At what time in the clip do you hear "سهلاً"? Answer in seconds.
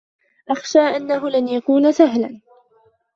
1.91-2.41